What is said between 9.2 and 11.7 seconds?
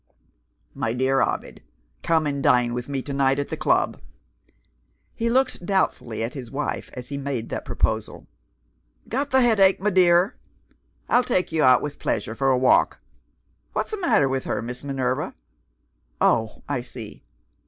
the headache, my dear? I'll take you